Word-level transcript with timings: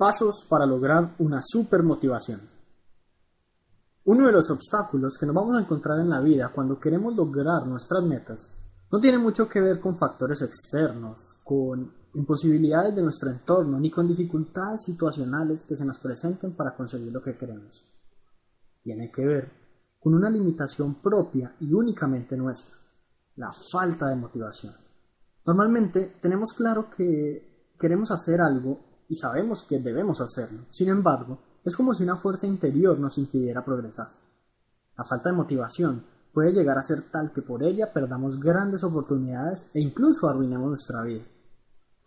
Pasos 0.00 0.46
para 0.48 0.64
lograr 0.64 1.14
una 1.18 1.40
supermotivación. 1.42 2.40
Uno 4.06 4.26
de 4.28 4.32
los 4.32 4.50
obstáculos 4.50 5.18
que 5.20 5.26
nos 5.26 5.34
vamos 5.34 5.58
a 5.58 5.60
encontrar 5.60 6.00
en 6.00 6.08
la 6.08 6.22
vida 6.22 6.50
cuando 6.54 6.80
queremos 6.80 7.14
lograr 7.14 7.66
nuestras 7.66 8.02
metas 8.02 8.50
no 8.90 8.98
tiene 8.98 9.18
mucho 9.18 9.46
que 9.46 9.60
ver 9.60 9.78
con 9.78 9.98
factores 9.98 10.40
externos, 10.40 11.36
con 11.44 11.92
imposibilidades 12.14 12.96
de 12.96 13.02
nuestro 13.02 13.28
entorno, 13.28 13.78
ni 13.78 13.90
con 13.90 14.08
dificultades 14.08 14.84
situacionales 14.86 15.66
que 15.66 15.76
se 15.76 15.84
nos 15.84 15.98
presenten 15.98 16.56
para 16.56 16.74
conseguir 16.74 17.12
lo 17.12 17.22
que 17.22 17.36
queremos. 17.36 17.84
Tiene 18.82 19.12
que 19.12 19.26
ver 19.26 19.52
con 20.00 20.14
una 20.14 20.30
limitación 20.30 20.94
propia 21.02 21.54
y 21.60 21.74
únicamente 21.74 22.38
nuestra, 22.38 22.74
la 23.36 23.50
falta 23.70 24.08
de 24.08 24.16
motivación. 24.16 24.72
Normalmente 25.44 26.16
tenemos 26.22 26.54
claro 26.54 26.88
que 26.88 27.74
queremos 27.78 28.10
hacer 28.10 28.40
algo 28.40 28.88
y 29.10 29.16
sabemos 29.16 29.64
que 29.64 29.80
debemos 29.80 30.20
hacerlo. 30.20 30.60
Sin 30.70 30.88
embargo, 30.88 31.40
es 31.64 31.76
como 31.76 31.92
si 31.92 32.04
una 32.04 32.16
fuerza 32.16 32.46
interior 32.46 32.96
nos 32.98 33.18
impidiera 33.18 33.64
progresar. 33.64 34.08
La 34.96 35.04
falta 35.04 35.30
de 35.30 35.36
motivación 35.36 36.04
puede 36.32 36.52
llegar 36.52 36.78
a 36.78 36.82
ser 36.82 37.10
tal 37.10 37.32
que 37.32 37.42
por 37.42 37.64
ella 37.64 37.92
perdamos 37.92 38.38
grandes 38.38 38.84
oportunidades 38.84 39.68
e 39.74 39.80
incluso 39.80 40.28
arruinemos 40.28 40.68
nuestra 40.68 41.02
vida. 41.02 41.24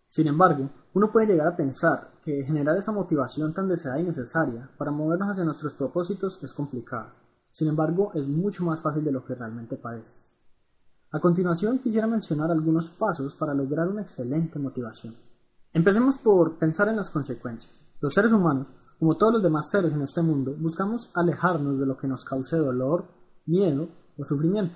Sin 0.07 0.27
embargo, 0.27 0.69
uno 0.93 1.11
puede 1.11 1.27
llegar 1.27 1.47
a 1.47 1.57
pensar 1.57 2.11
que 2.23 2.45
generar 2.45 2.77
esa 2.77 2.93
motivación 2.93 3.53
tan 3.53 3.67
deseada 3.67 3.99
y 3.99 4.03
necesaria 4.03 4.69
para 4.77 4.91
movernos 4.91 5.31
hacia 5.31 5.43
nuestros 5.43 5.73
propósitos 5.73 6.39
es 6.41 6.53
complicado. 6.53 7.09
Sin 7.51 7.67
embargo, 7.67 8.11
es 8.15 8.29
mucho 8.29 8.63
más 8.63 8.79
fácil 8.79 9.03
de 9.03 9.11
lo 9.11 9.25
que 9.25 9.35
realmente 9.35 9.75
parece. 9.75 10.15
A 11.11 11.19
continuación 11.19 11.79
quisiera 11.79 12.07
mencionar 12.07 12.49
algunos 12.49 12.89
pasos 12.91 13.35
para 13.35 13.53
lograr 13.53 13.89
una 13.89 14.03
excelente 14.03 14.57
motivación. 14.57 15.15
Empecemos 15.73 16.19
por 16.19 16.59
pensar 16.59 16.87
en 16.89 16.97
las 16.97 17.09
consecuencias. 17.09 17.73
Los 17.99 18.13
seres 18.13 18.31
humanos, 18.31 18.67
como 18.99 19.17
todos 19.17 19.33
los 19.33 19.43
demás 19.43 19.71
seres 19.71 19.91
en 19.91 20.03
este 20.03 20.21
mundo, 20.21 20.55
buscamos 20.59 21.11
alejarnos 21.15 21.79
de 21.79 21.87
lo 21.87 21.97
que 21.97 22.07
nos 22.07 22.23
cause 22.23 22.57
dolor, 22.57 23.05
miedo 23.47 23.89
o 24.15 24.23
sufrimiento. 24.23 24.75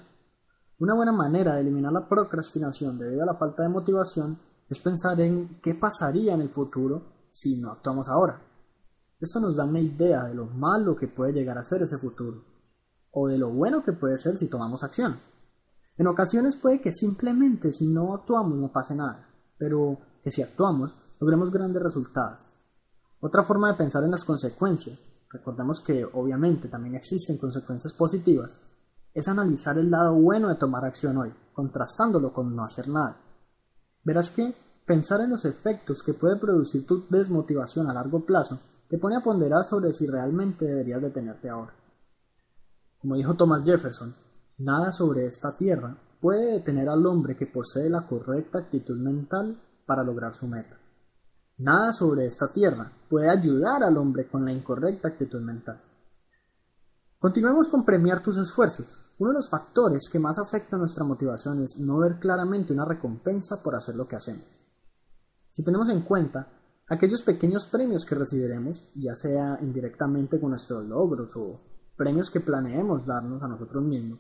Una 0.79 0.95
buena 0.95 1.11
manera 1.11 1.53
de 1.53 1.61
eliminar 1.61 1.93
la 1.93 2.09
procrastinación 2.09 2.97
debido 2.97 3.21
a 3.21 3.27
la 3.27 3.35
falta 3.35 3.61
de 3.61 3.69
motivación 3.69 4.39
es 4.69 4.79
pensar 4.79 5.21
en 5.21 5.59
qué 5.61 5.75
pasaría 5.75 6.33
en 6.33 6.41
el 6.41 6.49
futuro 6.49 7.27
si 7.29 7.61
no 7.61 7.71
actuamos 7.73 8.07
ahora. 8.09 8.41
Esto 9.19 9.39
nos 9.39 9.55
da 9.55 9.65
una 9.65 9.79
idea 9.79 10.23
de 10.23 10.33
lo 10.33 10.47
malo 10.47 10.95
que 10.95 11.07
puede 11.07 11.33
llegar 11.33 11.59
a 11.59 11.63
ser 11.63 11.83
ese 11.83 11.99
futuro, 11.99 12.43
o 13.11 13.27
de 13.27 13.37
lo 13.37 13.51
bueno 13.51 13.83
que 13.83 13.93
puede 13.93 14.17
ser 14.17 14.35
si 14.35 14.49
tomamos 14.49 14.83
acción. 14.83 15.19
En 15.95 16.07
ocasiones 16.07 16.55
puede 16.55 16.81
que 16.81 16.91
simplemente 16.91 17.71
si 17.71 17.87
no 17.87 18.15
actuamos 18.15 18.57
no 18.57 18.71
pase 18.71 18.95
nada, 18.95 19.29
pero 19.59 19.99
que 20.27 20.31
si 20.31 20.41
actuamos 20.41 20.93
logremos 21.21 21.49
grandes 21.49 21.81
resultados. 21.81 22.41
Otra 23.21 23.45
forma 23.45 23.71
de 23.71 23.77
pensar 23.77 24.03
en 24.03 24.11
las 24.11 24.25
consecuencias, 24.25 24.99
recordemos 25.29 25.79
que 25.79 26.03
obviamente 26.03 26.67
también 26.67 26.95
existen 26.95 27.37
consecuencias 27.37 27.93
positivas, 27.93 28.59
es 29.13 29.25
analizar 29.29 29.77
el 29.77 29.89
lado 29.89 30.15
bueno 30.15 30.49
de 30.49 30.55
tomar 30.55 30.83
acción 30.83 31.15
hoy, 31.15 31.33
contrastándolo 31.53 32.33
con 32.33 32.53
no 32.53 32.65
hacer 32.65 32.89
nada. 32.89 33.21
Verás 34.03 34.29
que 34.29 34.53
pensar 34.85 35.21
en 35.21 35.29
los 35.29 35.45
efectos 35.45 36.03
que 36.03 36.13
puede 36.13 36.35
producir 36.35 36.85
tu 36.85 37.07
desmotivación 37.07 37.89
a 37.89 37.93
largo 37.93 38.25
plazo 38.25 38.59
te 38.89 38.97
pone 38.97 39.15
a 39.15 39.23
ponderar 39.23 39.63
sobre 39.63 39.93
si 39.93 40.07
realmente 40.07 40.65
deberías 40.65 41.01
detenerte 41.01 41.47
ahora. 41.47 41.73
Como 42.99 43.15
dijo 43.15 43.33
Thomas 43.35 43.63
Jefferson, 43.63 44.13
nada 44.57 44.91
sobre 44.91 45.25
esta 45.25 45.55
tierra 45.55 45.95
puede 46.19 46.51
detener 46.51 46.89
al 46.89 47.05
hombre 47.05 47.37
que 47.37 47.45
posee 47.47 47.89
la 47.89 48.05
correcta 48.05 48.59
actitud 48.59 48.97
mental 48.97 49.61
para 49.87 50.03
lograr 50.03 50.35
su 50.35 50.45
meta. 50.45 50.77
Nada 51.57 51.91
sobre 51.91 52.27
esta 52.27 52.53
tierra 52.53 52.91
puede 53.09 53.31
ayudar 53.31 53.81
al 53.83 53.97
hombre 53.97 54.27
con 54.27 54.45
la 54.45 54.51
incorrecta 54.51 55.07
actitud 55.07 55.41
mental. 55.41 55.81
Continuemos 57.17 57.67
con 57.67 57.83
premiar 57.83 58.21
tus 58.21 58.37
esfuerzos. 58.37 59.03
Uno 59.17 59.31
de 59.31 59.37
los 59.37 59.49
factores 59.49 60.07
que 60.11 60.19
más 60.19 60.37
afecta 60.37 60.77
nuestra 60.77 61.03
motivación 61.03 61.63
es 61.63 61.79
no 61.79 61.97
ver 61.97 62.19
claramente 62.19 62.73
una 62.73 62.85
recompensa 62.85 63.63
por 63.63 63.73
hacer 63.73 63.95
lo 63.95 64.07
que 64.07 64.17
hacemos. 64.17 64.45
Si 65.49 65.63
tenemos 65.63 65.89
en 65.89 66.03
cuenta 66.03 66.47
aquellos 66.87 67.23
pequeños 67.23 67.65
premios 67.65 68.05
que 68.05 68.13
recibiremos, 68.13 68.87
ya 68.93 69.15
sea 69.15 69.57
indirectamente 69.61 70.39
con 70.39 70.51
nuestros 70.51 70.85
logros 70.85 71.35
o 71.35 71.59
premios 71.95 72.29
que 72.29 72.41
planeemos 72.41 73.07
darnos 73.07 73.41
a 73.41 73.47
nosotros 73.47 73.83
mismos, 73.83 74.19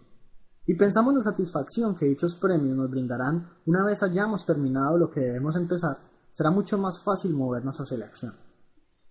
y 0.67 0.75
pensamos 0.75 1.13
en 1.13 1.19
la 1.19 1.23
satisfacción 1.23 1.95
que 1.95 2.05
dichos 2.05 2.35
premios 2.35 2.75
nos 2.75 2.91
brindarán 2.91 3.49
una 3.65 3.85
vez 3.85 4.03
hayamos 4.03 4.45
terminado 4.45 4.97
lo 4.97 5.09
que 5.09 5.21
debemos 5.21 5.55
empezar, 5.55 5.97
será 6.29 6.51
mucho 6.51 6.77
más 6.77 7.01
fácil 7.01 7.33
movernos 7.33 7.77
hacia 7.79 7.97
la 7.97 8.05
acción. 8.05 8.33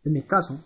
En 0.04 0.12
mi 0.12 0.22
caso, 0.22 0.60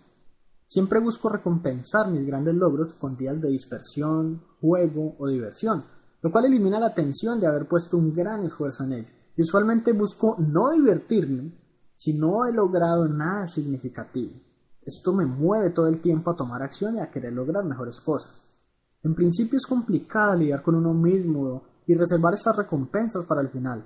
siempre 0.67 0.99
busco 0.99 1.29
recompensar 1.29 2.11
mis 2.11 2.25
grandes 2.25 2.55
logros 2.55 2.93
con 2.95 3.15
días 3.15 3.39
de 3.41 3.47
dispersión, 3.47 4.43
juego 4.59 5.15
o 5.17 5.27
diversión, 5.27 5.85
lo 6.21 6.29
cual 6.29 6.45
elimina 6.45 6.77
la 6.77 6.93
tensión 6.93 7.39
de 7.39 7.47
haber 7.47 7.69
puesto 7.69 7.97
un 7.97 8.13
gran 8.13 8.43
esfuerzo 8.43 8.83
en 8.83 8.93
ello. 8.93 9.09
Y 9.37 9.43
usualmente 9.43 9.93
busco 9.93 10.35
no 10.39 10.71
divertirme 10.71 11.53
si 11.95 12.13
no 12.13 12.45
he 12.45 12.51
logrado 12.51 13.07
nada 13.07 13.47
significativo. 13.47 14.33
Esto 14.81 15.13
me 15.13 15.25
mueve 15.25 15.69
todo 15.69 15.87
el 15.87 16.01
tiempo 16.01 16.31
a 16.31 16.35
tomar 16.35 16.61
acción 16.61 16.97
y 16.97 16.99
a 16.99 17.09
querer 17.09 17.31
lograr 17.31 17.63
mejores 17.63 18.01
cosas. 18.01 18.50
En 19.03 19.15
principio 19.15 19.57
es 19.57 19.65
complicado 19.65 20.35
lidiar 20.35 20.61
con 20.61 20.75
uno 20.75 20.93
mismo 20.93 21.63
y 21.87 21.95
reservar 21.95 22.33
estas 22.33 22.55
recompensas 22.55 23.25
para 23.25 23.41
el 23.41 23.49
final. 23.49 23.83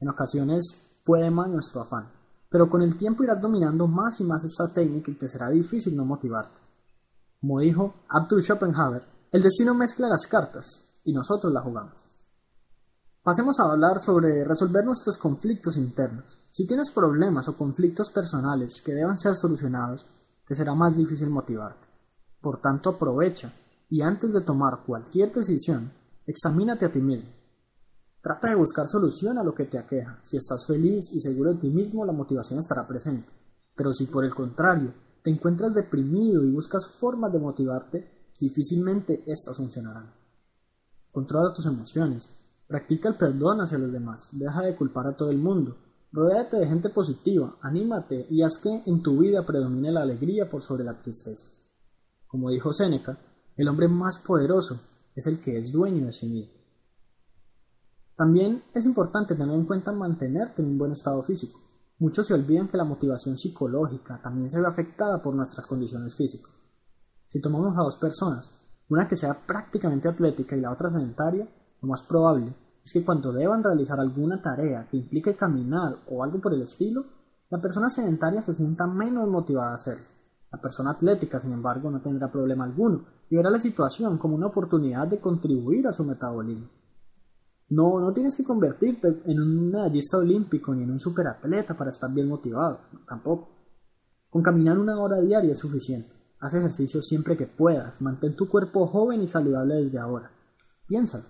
En 0.00 0.08
ocasiones 0.08 0.64
puede 1.04 1.30
más 1.30 1.48
nuestro 1.48 1.82
afán 1.82 2.16
pero 2.48 2.68
con 2.68 2.82
el 2.82 2.96
tiempo 2.96 3.24
irás 3.24 3.40
dominando 3.40 3.86
más 3.86 4.20
y 4.20 4.24
más 4.24 4.44
esta 4.44 4.72
técnica 4.72 5.10
y 5.10 5.14
te 5.14 5.28
será 5.28 5.50
difícil 5.50 5.96
no 5.96 6.04
motivarte. 6.04 6.60
Como 7.40 7.60
dijo 7.60 7.94
Arthur 8.08 8.42
Schopenhauer, 8.42 9.02
el 9.32 9.42
destino 9.42 9.74
mezcla 9.74 10.08
las 10.08 10.26
cartas 10.26 10.80
y 11.04 11.12
nosotros 11.12 11.52
las 11.52 11.64
jugamos. 11.64 11.94
Pasemos 13.22 13.58
a 13.58 13.64
hablar 13.64 13.98
sobre 13.98 14.44
resolver 14.44 14.84
nuestros 14.84 15.18
conflictos 15.18 15.76
internos. 15.76 16.38
Si 16.52 16.66
tienes 16.66 16.90
problemas 16.90 17.48
o 17.48 17.56
conflictos 17.56 18.10
personales 18.10 18.80
que 18.80 18.94
deban 18.94 19.18
ser 19.18 19.34
solucionados, 19.34 20.06
te 20.46 20.54
será 20.54 20.74
más 20.74 20.96
difícil 20.96 21.28
motivarte. 21.28 21.88
Por 22.40 22.60
tanto, 22.60 22.90
aprovecha 22.90 23.52
y 23.88 24.02
antes 24.02 24.32
de 24.32 24.40
tomar 24.40 24.84
cualquier 24.84 25.32
decisión, 25.32 25.92
examínate 26.26 26.86
a 26.86 26.92
ti 26.92 27.00
mismo 27.00 27.36
Trata 28.26 28.48
de 28.48 28.56
buscar 28.56 28.88
solución 28.88 29.38
a 29.38 29.44
lo 29.44 29.54
que 29.54 29.66
te 29.66 29.78
aqueja. 29.78 30.18
Si 30.24 30.36
estás 30.36 30.66
feliz 30.66 31.12
y 31.12 31.20
seguro 31.20 31.54
de 31.54 31.60
ti 31.60 31.70
mismo, 31.70 32.04
la 32.04 32.12
motivación 32.12 32.58
estará 32.58 32.84
presente. 32.84 33.28
Pero 33.76 33.92
si 33.92 34.06
por 34.06 34.24
el 34.24 34.34
contrario 34.34 34.92
te 35.22 35.30
encuentras 35.30 35.72
deprimido 35.72 36.44
y 36.44 36.50
buscas 36.50 36.82
formas 36.98 37.32
de 37.32 37.38
motivarte, 37.38 38.32
difícilmente 38.40 39.22
éstas 39.28 39.56
funcionarán. 39.56 40.10
Controla 41.12 41.54
tus 41.54 41.66
emociones. 41.66 42.28
Practica 42.66 43.10
el 43.10 43.14
perdón 43.14 43.60
hacia 43.60 43.78
los 43.78 43.92
demás. 43.92 44.28
Deja 44.32 44.60
de 44.62 44.74
culpar 44.74 45.06
a 45.06 45.16
todo 45.16 45.30
el 45.30 45.38
mundo. 45.38 45.76
Rodéate 46.10 46.56
de 46.56 46.66
gente 46.66 46.90
positiva. 46.90 47.58
Anímate 47.62 48.26
y 48.28 48.42
haz 48.42 48.58
que 48.60 48.82
en 48.86 49.04
tu 49.04 49.20
vida 49.20 49.46
predomine 49.46 49.92
la 49.92 50.02
alegría 50.02 50.50
por 50.50 50.64
sobre 50.64 50.82
la 50.82 51.00
tristeza. 51.00 51.46
Como 52.26 52.50
dijo 52.50 52.72
Séneca, 52.72 53.20
el 53.56 53.68
hombre 53.68 53.88
más 53.88 54.18
poderoso 54.18 54.80
es 55.14 55.26
el 55.26 55.40
que 55.40 55.58
es 55.58 55.72
dueño 55.72 56.06
de 56.06 56.12
sí 56.12 56.26
mismo. 56.26 56.52
También 58.16 58.62
es 58.74 58.84
importante 58.86 59.34
tener 59.34 59.54
en 59.54 59.64
cuenta 59.64 59.92
mantenerte 59.92 60.62
en 60.62 60.68
un 60.68 60.78
buen 60.78 60.92
estado 60.92 61.22
físico. 61.22 61.60
Muchos 61.98 62.26
se 62.26 62.34
olvidan 62.34 62.68
que 62.68 62.76
la 62.76 62.84
motivación 62.84 63.38
psicológica 63.38 64.20
también 64.22 64.50
se 64.50 64.60
ve 64.60 64.66
afectada 64.66 65.22
por 65.22 65.34
nuestras 65.34 65.66
condiciones 65.66 66.14
físicas. 66.14 66.52
Si 67.28 67.40
tomamos 67.40 67.76
a 67.76 67.82
dos 67.82 67.96
personas, 67.96 68.50
una 68.88 69.08
que 69.08 69.16
sea 69.16 69.34
prácticamente 69.46 70.08
atlética 70.08 70.56
y 70.56 70.60
la 70.60 70.72
otra 70.72 70.90
sedentaria, 70.90 71.48
lo 71.80 71.88
más 71.88 72.02
probable 72.02 72.54
es 72.84 72.92
que 72.92 73.04
cuando 73.04 73.32
deban 73.32 73.64
realizar 73.64 73.98
alguna 73.98 74.40
tarea 74.40 74.86
que 74.90 74.98
implique 74.98 75.34
caminar 75.34 75.96
o 76.08 76.22
algo 76.22 76.40
por 76.40 76.54
el 76.54 76.62
estilo, 76.62 77.04
la 77.50 77.60
persona 77.60 77.88
sedentaria 77.88 78.42
se 78.42 78.54
sienta 78.54 78.86
menos 78.86 79.28
motivada 79.28 79.72
a 79.72 79.74
hacerlo. 79.74 80.15
La 80.52 80.60
persona 80.60 80.92
atlética, 80.92 81.40
sin 81.40 81.52
embargo, 81.52 81.90
no 81.90 82.00
tendrá 82.00 82.30
problema 82.30 82.64
alguno 82.64 83.04
y 83.28 83.36
verá 83.36 83.50
la 83.50 83.58
situación 83.58 84.18
como 84.18 84.36
una 84.36 84.46
oportunidad 84.46 85.06
de 85.08 85.20
contribuir 85.20 85.86
a 85.88 85.92
su 85.92 86.04
metabolismo. 86.04 86.68
No, 87.68 87.98
no 87.98 88.12
tienes 88.12 88.36
que 88.36 88.44
convertirte 88.44 89.22
en 89.24 89.40
un 89.40 89.70
medallista 89.70 90.18
olímpico 90.18 90.72
ni 90.72 90.84
en 90.84 90.92
un 90.92 91.00
superatleta 91.00 91.76
para 91.76 91.90
estar 91.90 92.12
bien 92.12 92.28
motivado, 92.28 92.80
tampoco. 93.08 93.48
Con 94.30 94.42
caminar 94.42 94.78
una 94.78 95.00
hora 95.00 95.20
diaria 95.20 95.52
es 95.52 95.58
suficiente. 95.58 96.12
Haz 96.38 96.54
ejercicio 96.54 97.02
siempre 97.02 97.36
que 97.36 97.46
puedas. 97.46 98.00
Mantén 98.00 98.36
tu 98.36 98.48
cuerpo 98.48 98.86
joven 98.86 99.22
y 99.22 99.26
saludable 99.26 99.76
desde 99.76 99.98
ahora. 99.98 100.30
Piénsalo. 100.86 101.24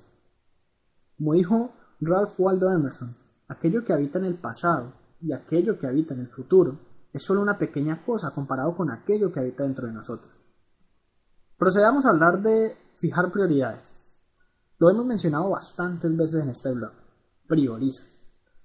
Como 1.17 1.33
dijo 1.33 1.71
Ralph 2.01 2.39
Waldo 2.39 2.71
Emerson, 2.71 3.17
aquello 3.49 3.85
que 3.85 3.93
habita 3.93 4.19
en 4.19 4.27
el 4.27 4.35
pasado 4.35 4.93
y 5.23 5.33
aquello 5.33 5.79
que 5.79 5.87
habita 5.87 6.13
en 6.13 6.21
el 6.21 6.29
futuro 6.29 6.79
es 7.12 7.23
solo 7.23 7.41
una 7.41 7.58
pequeña 7.58 8.05
cosa 8.05 8.31
comparado 8.31 8.76
con 8.76 8.91
aquello 8.91 9.32
que 9.32 9.41
habita 9.41 9.62
dentro 9.62 9.87
de 9.87 9.93
nosotros. 9.93 10.32
Procedamos 11.56 12.05
a 12.05 12.11
hablar 12.11 12.43
de 12.43 12.76
fijar 12.99 13.32
prioridades. 13.32 13.99
Lo 14.79 14.91
hemos 14.91 15.06
mencionado 15.06 15.50
bastantes 15.50 16.14
veces 16.17 16.43
en 16.43 16.50
este 16.50 16.73
blog. 16.73 16.93
Prioriza. 17.47 18.05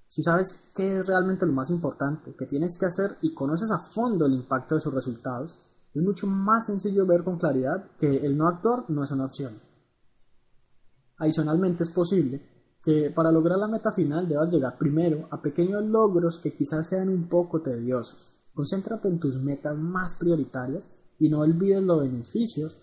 si 0.07 0.23
sabes 0.23 0.59
qué 0.75 0.97
es 0.97 1.07
realmente 1.07 1.45
lo 1.45 1.53
más 1.53 1.69
importante 1.69 2.35
que 2.35 2.45
tienes 2.45 2.77
que 2.77 2.87
hacer 2.87 3.17
y 3.21 3.33
conoces 3.33 3.69
a 3.71 3.91
fondo 3.93 4.25
el 4.25 4.33
impacto 4.33 4.75
de 4.75 4.81
sus 4.81 4.93
resultados, 4.93 5.57
es 5.93 6.01
mucho 6.03 6.27
más 6.27 6.65
sencillo 6.65 7.05
ver 7.05 7.23
con 7.23 7.37
claridad 7.37 7.91
que 7.97 8.17
el 8.17 8.37
no 8.37 8.47
actuar 8.47 8.85
no 8.89 9.03
es 9.03 9.11
una 9.11 9.25
opción. 9.25 9.61
Adicionalmente 11.17 11.83
es 11.83 11.91
posible 11.91 12.50
que 12.83 13.11
para 13.11 13.31
lograr 13.31 13.59
la 13.59 13.67
meta 13.67 13.91
final 13.91 14.27
debas 14.27 14.51
llegar 14.51 14.77
primero 14.77 15.27
a 15.29 15.41
pequeños 15.41 15.85
logros 15.85 16.39
que 16.39 16.53
quizás 16.53 16.87
sean 16.87 17.09
un 17.09 17.27
poco 17.27 17.61
tediosos. 17.61 18.33
Concéntrate 18.53 19.07
en 19.07 19.19
tus 19.19 19.37
metas 19.37 19.77
más 19.77 20.15
prioritarias 20.15 20.89
y 21.19 21.29
no 21.29 21.39
olvides 21.41 21.83
los 21.83 22.01
beneficios 22.01 22.77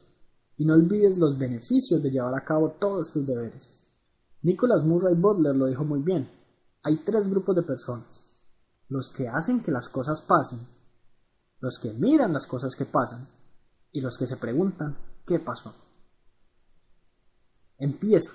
y 0.56 0.64
no 0.64 0.74
olvides 0.74 1.18
los 1.18 1.38
beneficios 1.38 2.02
de 2.02 2.10
llevar 2.10 2.34
a 2.34 2.44
cabo 2.44 2.76
todos 2.80 3.12
tus 3.12 3.26
deberes. 3.26 3.68
Nicholas 4.42 4.84
Murray 4.84 5.14
Butler 5.14 5.54
lo 5.54 5.66
dijo 5.66 5.84
muy 5.84 6.00
bien. 6.00 6.30
Hay 6.82 6.98
tres 7.04 7.28
grupos 7.28 7.56
de 7.56 7.62
personas. 7.62 8.22
Los 8.88 9.12
que 9.12 9.28
hacen 9.28 9.62
que 9.62 9.72
las 9.72 9.88
cosas 9.88 10.22
pasen, 10.22 10.60
los 11.60 11.78
que 11.78 11.92
miran 11.92 12.32
las 12.32 12.46
cosas 12.46 12.76
que 12.76 12.84
pasan 12.84 13.28
y 13.92 14.00
los 14.00 14.16
que 14.16 14.26
se 14.26 14.36
preguntan 14.36 14.96
qué 15.26 15.38
pasó. 15.38 15.74
Empieza, 17.78 18.30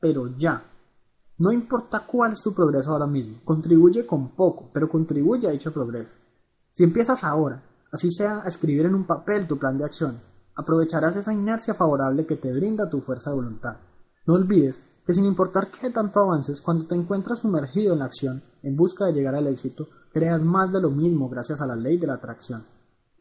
pero 0.00 0.36
ya. 0.36 0.62
No 1.38 1.52
importa 1.52 2.04
cuál 2.04 2.32
es 2.32 2.42
tu 2.42 2.52
progreso 2.52 2.90
ahora 2.90 3.06
mismo, 3.06 3.38
contribuye 3.44 4.04
con 4.04 4.34
poco, 4.34 4.70
pero 4.72 4.88
contribuye 4.88 5.46
a 5.46 5.52
dicho 5.52 5.72
progreso. 5.72 6.12
Si 6.72 6.82
empiezas 6.82 7.22
ahora, 7.22 7.62
así 7.92 8.10
sea 8.10 8.42
a 8.42 8.48
escribir 8.48 8.86
en 8.86 8.96
un 8.96 9.06
papel 9.06 9.46
tu 9.46 9.56
plan 9.56 9.78
de 9.78 9.84
acción, 9.84 10.20
aprovecharás 10.56 11.14
esa 11.14 11.32
inercia 11.32 11.74
favorable 11.74 12.26
que 12.26 12.34
te 12.34 12.52
brinda 12.52 12.90
tu 12.90 13.00
fuerza 13.00 13.30
de 13.30 13.36
voluntad. 13.36 13.76
No 14.26 14.34
olvides 14.34 14.82
que 15.06 15.12
sin 15.12 15.26
importar 15.26 15.70
qué 15.70 15.90
tanto 15.90 16.18
avances, 16.18 16.60
cuando 16.60 16.86
te 16.86 16.96
encuentras 16.96 17.40
sumergido 17.40 17.92
en 17.92 18.00
la 18.00 18.06
acción, 18.06 18.42
en 18.64 18.76
busca 18.76 19.06
de 19.06 19.12
llegar 19.12 19.36
al 19.36 19.46
éxito, 19.46 19.86
creas 20.12 20.42
más 20.42 20.72
de 20.72 20.80
lo 20.80 20.90
mismo 20.90 21.28
gracias 21.28 21.60
a 21.60 21.66
la 21.66 21.76
ley 21.76 21.98
de 21.98 22.08
la 22.08 22.14
atracción. 22.14 22.64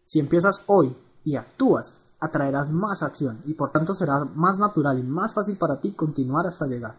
Si 0.06 0.20
empiezas 0.20 0.64
hoy 0.66 0.98
y 1.24 1.36
actúas, 1.36 1.98
atraerás 2.20 2.72
más 2.72 3.04
acción 3.04 3.42
y 3.46 3.54
por 3.54 3.72
tanto 3.72 3.94
será 3.94 4.26
más 4.26 4.58
natural 4.58 4.98
y 4.98 5.04
más 5.04 5.36
fácil 5.36 5.56
para 5.56 5.80
ti 5.80 5.94
continuar 5.94 6.48
hasta 6.48 6.66
llegar. 6.66 6.96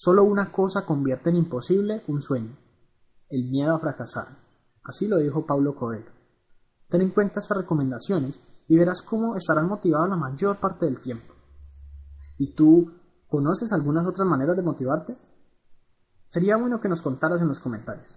Solo 0.00 0.22
una 0.22 0.52
cosa 0.52 0.86
convierte 0.86 1.30
en 1.30 1.36
imposible 1.36 2.04
un 2.06 2.22
sueño, 2.22 2.56
el 3.30 3.50
miedo 3.50 3.74
a 3.74 3.80
fracasar. 3.80 4.28
Así 4.84 5.08
lo 5.08 5.16
dijo 5.16 5.44
Pablo 5.44 5.74
Coelho. 5.74 6.12
Ten 6.88 7.00
en 7.00 7.10
cuenta 7.10 7.40
estas 7.40 7.58
recomendaciones 7.58 8.40
y 8.68 8.76
verás 8.76 9.02
cómo 9.02 9.34
estarás 9.34 9.64
motivado 9.64 10.06
la 10.06 10.16
mayor 10.16 10.58
parte 10.58 10.86
del 10.86 11.00
tiempo. 11.00 11.34
¿Y 12.38 12.54
tú 12.54 12.92
¿Conoces 13.28 13.70
algunas 13.74 14.06
otras 14.06 14.26
maneras 14.26 14.56
de 14.56 14.62
motivarte? 14.62 15.18
Sería 16.28 16.56
bueno 16.56 16.80
que 16.80 16.88
nos 16.88 17.02
contaras 17.02 17.42
en 17.42 17.48
los 17.48 17.60
comentarios. 17.60 18.16